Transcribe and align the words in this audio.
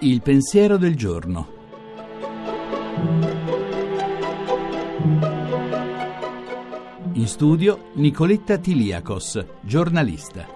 Il 0.00 0.22
pensiero 0.22 0.76
del 0.76 0.94
giorno. 0.94 1.54
In 7.14 7.26
studio 7.26 7.90
Nicoletta 7.94 8.58
Tiliakos, 8.58 9.44
giornalista. 9.62 10.46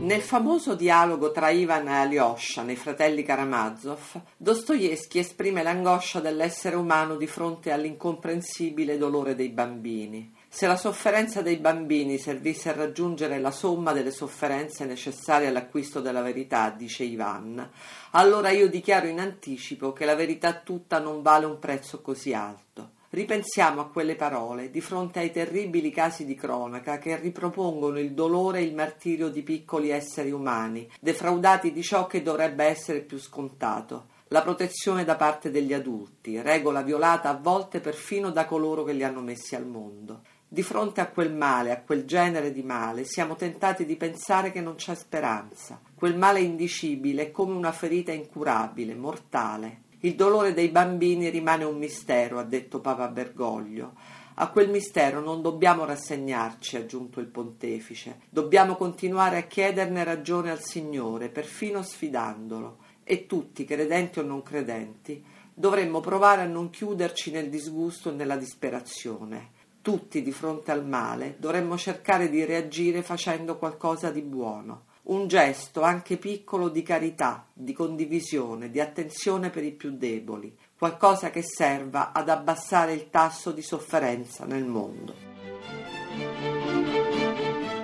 Nel 0.00 0.20
famoso 0.22 0.74
dialogo 0.74 1.30
tra 1.30 1.50
Ivan 1.50 1.86
e 1.86 1.92
Alyosha 1.92 2.62
nei 2.62 2.76
fratelli 2.76 3.22
Karamazov, 3.22 4.20
Dostoevsky 4.36 5.18
esprime 5.18 5.62
l'angoscia 5.62 6.18
dell'essere 6.18 6.76
umano 6.76 7.16
di 7.16 7.26
fronte 7.26 7.70
all'incomprensibile 7.70 8.96
dolore 8.96 9.34
dei 9.34 9.50
bambini. 9.50 10.34
Se 10.50 10.66
la 10.66 10.76
sofferenza 10.76 11.42
dei 11.42 11.58
bambini 11.58 12.16
servisse 12.16 12.70
a 12.70 12.74
raggiungere 12.74 13.38
la 13.38 13.50
somma 13.50 13.92
delle 13.92 14.10
sofferenze 14.10 14.86
necessarie 14.86 15.48
all'acquisto 15.48 16.00
della 16.00 16.22
verità, 16.22 16.70
dice 16.70 17.04
Ivan, 17.04 17.70
allora 18.12 18.50
io 18.50 18.68
dichiaro 18.68 19.06
in 19.06 19.20
anticipo 19.20 19.92
che 19.92 20.06
la 20.06 20.14
verità 20.14 20.54
tutta 20.54 20.98
non 20.98 21.20
vale 21.20 21.44
un 21.44 21.58
prezzo 21.58 22.00
così 22.00 22.32
alto. 22.32 22.96
Ripensiamo 23.10 23.82
a 23.82 23.88
quelle 23.88 24.16
parole 24.16 24.70
di 24.70 24.80
fronte 24.80 25.20
ai 25.20 25.30
terribili 25.30 25.90
casi 25.90 26.24
di 26.24 26.34
cronaca 26.34 26.98
che 26.98 27.16
ripropongono 27.16 27.98
il 27.98 28.12
dolore 28.12 28.58
e 28.58 28.64
il 28.64 28.74
martirio 28.74 29.28
di 29.28 29.42
piccoli 29.42 29.90
esseri 29.90 30.30
umani, 30.30 30.90
defraudati 30.98 31.72
di 31.72 31.82
ciò 31.82 32.06
che 32.06 32.22
dovrebbe 32.22 32.64
essere 32.64 33.00
più 33.00 33.18
scontato. 33.18 34.16
La 34.28 34.42
protezione 34.42 35.04
da 35.04 35.16
parte 35.16 35.50
degli 35.50 35.72
adulti, 35.72 36.40
regola 36.42 36.82
violata 36.82 37.30
a 37.30 37.38
volte 37.40 37.80
perfino 37.80 38.30
da 38.30 38.44
coloro 38.44 38.84
che 38.84 38.92
li 38.92 39.04
hanno 39.04 39.20
messi 39.20 39.54
al 39.54 39.66
mondo. 39.66 40.20
Di 40.50 40.62
fronte 40.62 41.02
a 41.02 41.08
quel 41.08 41.30
male, 41.30 41.72
a 41.72 41.82
quel 41.82 42.06
genere 42.06 42.52
di 42.52 42.62
male, 42.62 43.04
siamo 43.04 43.36
tentati 43.36 43.84
di 43.84 43.96
pensare 43.96 44.50
che 44.50 44.62
non 44.62 44.76
c'è 44.76 44.94
speranza. 44.94 45.78
Quel 45.94 46.16
male 46.16 46.40
indicibile 46.40 47.24
è 47.24 47.30
come 47.30 47.52
una 47.52 47.70
ferita 47.70 48.12
incurabile, 48.12 48.94
mortale. 48.94 49.82
Il 50.00 50.14
dolore 50.14 50.54
dei 50.54 50.70
bambini 50.70 51.28
rimane 51.28 51.64
un 51.64 51.76
mistero, 51.76 52.38
ha 52.38 52.44
detto 52.44 52.80
Papa 52.80 53.08
Bergoglio. 53.08 53.92
A 54.36 54.48
quel 54.48 54.70
mistero 54.70 55.20
non 55.20 55.42
dobbiamo 55.42 55.84
rassegnarci, 55.84 56.76
ha 56.76 56.80
aggiunto 56.80 57.20
il 57.20 57.26
pontefice. 57.26 58.20
Dobbiamo 58.30 58.74
continuare 58.76 59.36
a 59.36 59.42
chiederne 59.42 60.02
ragione 60.02 60.50
al 60.50 60.62
Signore, 60.62 61.28
perfino 61.28 61.82
sfidandolo. 61.82 62.78
E 63.04 63.26
tutti, 63.26 63.66
credenti 63.66 64.20
o 64.20 64.22
non 64.22 64.42
credenti, 64.42 65.22
dovremmo 65.52 66.00
provare 66.00 66.40
a 66.40 66.46
non 66.46 66.70
chiuderci 66.70 67.32
nel 67.32 67.50
disgusto 67.50 68.08
e 68.08 68.14
nella 68.14 68.36
disperazione. 68.36 69.56
Tutti 69.88 70.20
di 70.20 70.32
fronte 70.32 70.70
al 70.70 70.86
male 70.86 71.36
dovremmo 71.38 71.78
cercare 71.78 72.28
di 72.28 72.44
reagire 72.44 73.02
facendo 73.02 73.56
qualcosa 73.56 74.10
di 74.10 74.20
buono 74.20 74.82
un 75.04 75.28
gesto 75.28 75.80
anche 75.80 76.18
piccolo 76.18 76.68
di 76.68 76.82
carità, 76.82 77.46
di 77.54 77.72
condivisione, 77.72 78.70
di 78.70 78.80
attenzione 78.80 79.48
per 79.48 79.64
i 79.64 79.72
più 79.72 79.96
deboli, 79.96 80.54
qualcosa 80.76 81.30
che 81.30 81.40
serva 81.40 82.12
ad 82.12 82.28
abbassare 82.28 82.92
il 82.92 83.08
tasso 83.08 83.50
di 83.50 83.62
sofferenza 83.62 84.44
nel 84.44 84.66
mondo. 84.66 85.14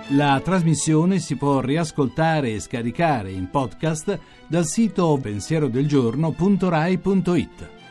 La 0.09 0.43
trasmissione 0.45 1.21
si 1.21 1.37
può 1.37 1.61
riascoltare 1.61 2.53
e 2.53 2.61
scaricare 2.61 3.31
in 3.31 3.49
podcast 3.49 4.19
dal 4.47 4.67
sito 4.67 5.19
pensierodelgiorno.rai.it. 5.23 7.84